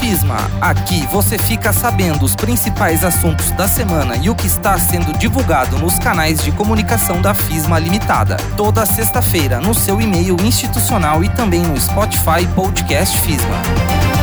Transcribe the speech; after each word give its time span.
FISMA. 0.00 0.38
Aqui 0.62 1.06
você 1.12 1.36
fica 1.36 1.74
sabendo 1.74 2.24
os 2.24 2.34
principais 2.34 3.04
assuntos 3.04 3.50
da 3.50 3.68
semana 3.68 4.16
e 4.16 4.30
o 4.30 4.34
que 4.34 4.46
está 4.46 4.78
sendo 4.78 5.12
divulgado 5.18 5.78
nos 5.78 5.98
canais 5.98 6.42
de 6.42 6.50
comunicação 6.52 7.20
da 7.20 7.34
FISMA 7.34 7.78
Limitada. 7.78 8.38
Toda 8.56 8.86
sexta-feira 8.86 9.60
no 9.60 9.74
seu 9.74 10.00
e-mail 10.00 10.36
institucional 10.42 11.22
e 11.22 11.28
também 11.28 11.60
no 11.60 11.78
Spotify 11.78 12.46
Podcast 12.54 13.16
FISMA. 13.20 14.19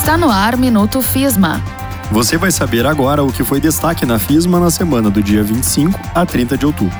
Está 0.00 0.16
no 0.16 0.30
ar 0.30 0.56
Minuto 0.56 1.02
FISMA. 1.02 1.62
Você 2.10 2.38
vai 2.38 2.50
saber 2.50 2.86
agora 2.86 3.22
o 3.22 3.30
que 3.30 3.44
foi 3.44 3.60
destaque 3.60 4.06
na 4.06 4.18
FISMA 4.18 4.58
na 4.58 4.70
semana 4.70 5.10
do 5.10 5.22
dia 5.22 5.42
25 5.42 6.00
a 6.14 6.24
30 6.24 6.56
de 6.56 6.64
outubro. 6.64 6.98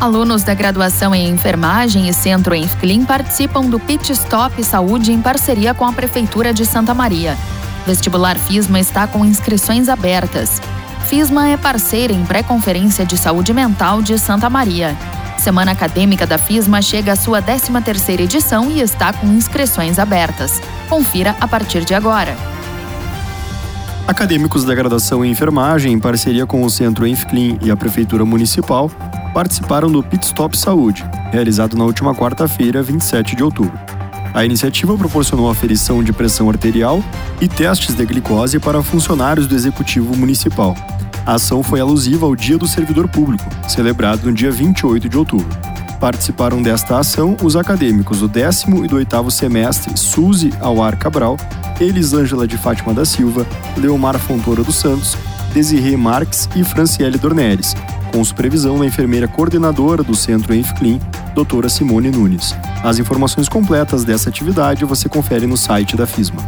Alunos 0.00 0.42
da 0.42 0.52
graduação 0.52 1.14
em 1.14 1.30
enfermagem 1.30 2.08
e 2.08 2.12
centro 2.12 2.52
Enfclean 2.52 3.04
participam 3.04 3.62
do 3.62 3.78
Pit 3.78 4.10
Stop 4.12 4.62
Saúde 4.64 5.12
em 5.12 5.22
parceria 5.22 5.72
com 5.72 5.86
a 5.86 5.92
Prefeitura 5.92 6.52
de 6.52 6.66
Santa 6.66 6.92
Maria. 6.92 7.38
Vestibular 7.86 8.36
FISMA 8.36 8.80
está 8.80 9.06
com 9.06 9.24
inscrições 9.24 9.88
abertas. 9.88 10.60
FISMA 11.06 11.50
é 11.50 11.56
parceira 11.56 12.12
em 12.12 12.24
pré-conferência 12.24 13.06
de 13.06 13.16
saúde 13.16 13.54
mental 13.54 14.02
de 14.02 14.18
Santa 14.18 14.50
Maria. 14.50 14.96
Semana 15.38 15.72
Acadêmica 15.72 16.26
da 16.26 16.38
FISMA 16.38 16.82
chega 16.82 17.12
à 17.12 17.16
sua 17.16 17.40
13ª 17.40 18.20
edição 18.20 18.70
e 18.70 18.80
está 18.80 19.12
com 19.12 19.26
inscrições 19.28 19.98
abertas. 19.98 20.60
Confira 20.88 21.34
a 21.40 21.48
partir 21.48 21.84
de 21.84 21.94
agora. 21.94 22.36
Acadêmicos 24.06 24.64
da 24.64 24.74
graduação 24.74 25.24
em 25.24 25.30
enfermagem, 25.30 25.92
em 25.92 25.98
parceria 25.98 26.46
com 26.46 26.62
o 26.62 26.68
Centro 26.68 27.06
Enfclean 27.06 27.56
e 27.62 27.70
a 27.70 27.76
Prefeitura 27.76 28.24
Municipal, 28.24 28.90
participaram 29.32 29.90
do 29.90 30.02
Pit 30.02 30.26
Stop 30.26 30.56
Saúde, 30.56 31.04
realizado 31.32 31.76
na 31.76 31.84
última 31.84 32.14
quarta-feira, 32.14 32.82
27 32.82 33.34
de 33.34 33.42
outubro. 33.42 33.78
A 34.34 34.44
iniciativa 34.44 34.96
proporcionou 34.96 35.48
aferição 35.48 36.04
de 36.04 36.12
pressão 36.12 36.50
arterial 36.50 37.02
e 37.40 37.48
testes 37.48 37.94
de 37.94 38.04
glicose 38.04 38.58
para 38.58 38.82
funcionários 38.82 39.46
do 39.46 39.54
Executivo 39.54 40.14
Municipal. 40.16 40.76
A 41.24 41.34
ação 41.34 41.62
foi 41.62 41.80
alusiva 41.80 42.26
ao 42.26 42.36
Dia 42.36 42.58
do 42.58 42.68
Servidor 42.68 43.08
Público, 43.08 43.44
celebrado 43.66 44.26
no 44.26 44.32
dia 44.32 44.50
28 44.50 45.08
de 45.08 45.16
outubro. 45.16 45.73
Participaram 46.04 46.60
desta 46.60 46.98
ação 46.98 47.34
os 47.42 47.56
acadêmicos 47.56 48.20
do 48.20 48.28
décimo 48.28 48.84
e 48.84 48.88
do 48.88 48.96
oitavo 48.96 49.30
semestre 49.30 49.96
Suzy 49.96 50.52
Auar 50.60 50.98
Cabral, 50.98 51.38
Elisângela 51.80 52.46
de 52.46 52.58
Fátima 52.58 52.92
da 52.92 53.06
Silva, 53.06 53.46
Leomar 53.74 54.18
Fontoura 54.18 54.62
dos 54.62 54.76
Santos, 54.76 55.16
Desirê 55.54 55.96
Marques 55.96 56.46
e 56.54 56.62
Franciele 56.62 57.16
Dornelles, 57.16 57.74
com 58.12 58.22
supervisão 58.22 58.78
da 58.78 58.84
enfermeira 58.84 59.26
coordenadora 59.26 60.02
do 60.02 60.14
Centro 60.14 60.54
Enfclean, 60.54 60.98
doutora 61.34 61.70
Simone 61.70 62.10
Nunes. 62.10 62.54
As 62.82 62.98
informações 62.98 63.48
completas 63.48 64.04
dessa 64.04 64.28
atividade 64.28 64.84
você 64.84 65.08
confere 65.08 65.46
no 65.46 65.56
site 65.56 65.96
da 65.96 66.06
FISMA. 66.06 66.42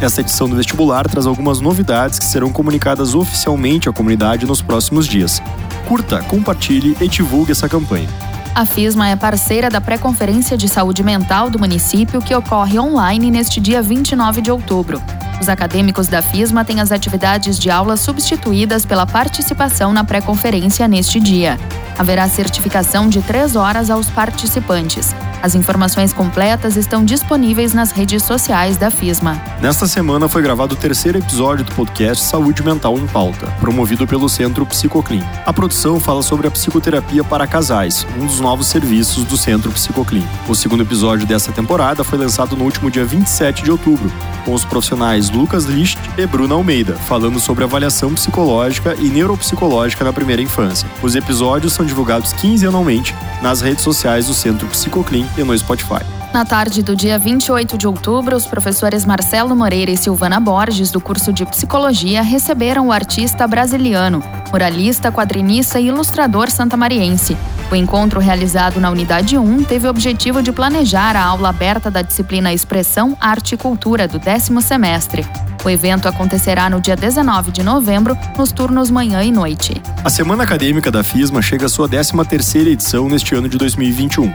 Esta 0.05 0.21
edição 0.21 0.47
do 0.47 0.55
vestibular 0.55 1.09
traz 1.09 1.27
algumas 1.27 1.63
novidades 1.63 2.19
que 2.19 2.27
serão 2.27 2.53
comunicadas 2.53 3.15
oficialmente 3.15 3.89
à 3.89 3.93
comunidade 3.93 4.45
nos 4.45 4.61
próximos 4.61 5.07
dias. 5.07 5.43
Curta, 5.89 6.23
compartilhe 6.25 6.95
e 7.01 7.09
divulgue 7.09 7.53
essa 7.53 7.71
campanha. 7.71 8.07
A 8.55 8.67
FISMA 8.67 9.09
é 9.09 9.17
parceira 9.17 9.71
da 9.71 9.81
pré-conferência 9.81 10.59
de 10.59 10.69
saúde 10.69 11.03
mental 11.03 11.49
do 11.49 11.59
município 11.59 12.21
que 12.21 12.35
ocorre 12.35 12.79
online 12.79 13.31
neste 13.31 13.59
dia 13.59 13.81
29 13.81 14.43
de 14.43 14.51
outubro. 14.51 15.01
Os 15.41 15.49
acadêmicos 15.49 16.07
da 16.07 16.21
FISMA 16.21 16.67
têm 16.67 16.83
as 16.83 16.93
atividades 16.93 17.59
de 17.59 17.71
aula 17.71 17.97
substituídas 17.97 18.85
pela 18.85 19.07
participação 19.07 19.91
na 19.91 20.05
pré-conferência 20.05 20.87
neste 20.87 21.19
dia. 21.19 21.59
Haverá 21.99 22.29
certificação 22.29 23.09
de 23.09 23.23
três 23.23 23.57
horas 23.57 23.89
aos 23.89 24.11
participantes. 24.11 25.15
As 25.45 25.55
informações 25.55 26.11
completas 26.11 26.75
estão 26.75 27.05
disponíveis 27.05 27.75
nas 27.75 27.91
redes 27.91 28.23
sociais 28.23 28.79
da 28.79 28.91
FISMA. 28.91 29.39
Nesta 29.61 29.87
semana 29.87 30.27
foi 30.27 30.41
gravado 30.41 30.75
o 30.75 30.79
terceiro 30.79 31.19
episódio 31.19 31.67
do 31.67 31.75
podcast 31.75 32.25
Saúde 32.25 32.63
Mental 32.63 32.99
em 32.99 33.07
Pauta, 33.07 33.49
promovido 33.61 34.07
pelo 34.07 34.27
Centro 34.27 34.65
Psicoclin. 34.65 35.23
A 35.45 35.53
produção 35.53 36.01
fala 36.01 36.23
sobre 36.23 36.47
a 36.47 36.51
psicoterapia 36.51 37.23
para 37.23 37.47
casais, 37.47 38.07
um 38.19 38.25
dos 38.25 38.41
novos 38.41 38.69
serviços 38.69 39.25
do 39.25 39.37
Centro 39.37 39.71
Psicoclin. 39.71 40.27
O 40.49 40.55
segundo 40.55 40.83
episódio 40.83 41.27
dessa 41.27 41.53
temporada 41.53 42.03
foi 42.03 42.19
lançado 42.19 42.57
no 42.57 42.65
último 42.65 42.91
dia 42.91 43.05
27 43.05 43.65
de 43.65 43.71
outubro, 43.71 44.11
com 44.45 44.55
os 44.55 44.65
profissionais 44.65 45.31
Lucas 45.31 45.65
Licht 45.65 45.99
e 46.17 46.27
Bruna 46.27 46.55
Almeida, 46.55 46.95
falando 46.95 47.41
sobre 47.41 47.65
avaliação 47.65 48.15
psicológica 48.15 48.95
e 48.99 49.09
neuropsicológica 49.09 50.05
na 50.05 50.13
primeira 50.13 50.43
infância. 50.43 50.89
Os 51.03 51.15
episódios 51.15 51.73
são 51.73 51.85
divulgados 51.85 52.33
quinzenalmente 52.33 53.15
nas 53.43 53.61
redes 53.61 53.83
sociais 53.83 54.27
do 54.27 54.35
Centro 54.35 54.67
Psicoclin 54.69 55.27
e 55.37 55.43
no 55.43 55.57
Spotify. 55.57 56.05
Na 56.35 56.45
tarde 56.45 56.83
do 56.83 56.97
dia 56.97 57.17
28 57.17 57.79
de 57.79 57.87
outubro, 57.87 58.35
os 58.35 58.45
professores 58.45 59.07
Marcelo 59.07 59.55
Moreira 59.55 59.93
e 59.93 59.97
Silvana 59.97 60.41
Borges, 60.41 60.91
do 60.91 61.01
curso 61.01 61.33
de 61.33 61.47
Psicologia, 61.47 62.23
receberam 62.23 62.89
o 62.89 62.93
artista 62.93 63.47
brasiliano, 63.47 64.21
muralista, 64.55 65.11
quadrinista 65.11 65.81
e 65.81 65.89
ilustrador 65.89 66.49
santamariense. 66.49 67.37
O 67.73 67.75
encontro 67.75 68.21
realizado 68.21 68.79
na 68.79 68.89
Unidade 68.89 69.37
1 69.37 69.65
teve 69.65 69.89
o 69.89 69.91
objetivo 69.91 70.41
de 70.45 70.53
planejar 70.53 71.17
a 71.17 71.25
aula 71.25 71.49
aberta 71.49 71.91
da 71.91 72.03
disciplina 72.03 72.53
Expressão, 72.53 73.17
Arte 73.21 73.57
e 73.57 73.59
Cultura 73.59 74.07
do 74.07 74.17
décimo 74.17 74.63
semestre. 74.63 75.27
O 75.65 75.69
evento 75.69 76.07
acontecerá 76.07 76.71
no 76.71 76.81
dia 76.81 76.95
19 76.95 77.51
de 77.51 77.65
novembro, 77.65 78.17
nos 78.39 78.53
turnos 78.53 78.93
manhã 78.93 79.25
e 79.25 79.33
noite. 79.33 79.83
A 80.05 80.11
Semana 80.11 80.45
Acadêmica 80.45 80.89
da 80.89 81.03
FISMA 81.03 81.43
chega 81.43 81.67
à 81.67 81.69
sua 81.69 81.89
13ª 81.89 82.69
edição 82.69 83.09
neste 83.09 83.35
ano 83.35 83.49
de 83.49 83.59
2021. 83.59 84.33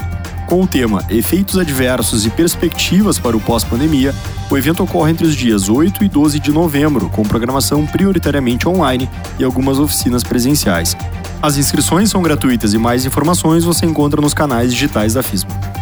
Com 0.50 0.64
o 0.64 0.68
tema 0.68 1.06
Efeitos 1.12 1.60
Adversos 1.60 2.26
e 2.26 2.30
Perspectivas 2.32 3.20
para 3.20 3.38
o 3.38 3.40
Pós-Pandemia, 3.40 4.16
o 4.50 4.58
evento 4.58 4.82
ocorre 4.82 5.12
entre 5.12 5.28
os 5.28 5.36
dias 5.36 5.70
8 5.70 6.04
e 6.04 6.10
12 6.10 6.40
de 6.40 6.52
novembro, 6.52 7.08
com 7.08 7.22
programação 7.22 7.86
prioritariamente 7.86 8.68
online 8.68 9.08
e 9.38 9.44
algumas 9.44 9.78
oficinas 9.78 10.24
presenciais. 10.24 10.98
As 11.40 11.56
inscrições 11.56 12.10
são 12.10 12.24
gratuitas 12.24 12.74
e 12.74 12.80
mais 12.80 13.06
informações 13.06 13.64
você 13.64 13.86
encontra 13.86 14.20
nos 14.20 14.34
canais 14.34 14.74
digitais 14.74 15.14
da 15.14 15.22
FISMA. 15.22 15.79